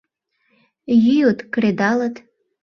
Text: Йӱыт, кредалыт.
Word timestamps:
Йӱыт, 1.05 1.39
кредалыт. 1.53 2.15